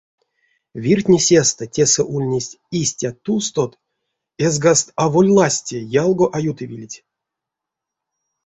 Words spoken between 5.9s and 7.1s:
ялго а ютавилить.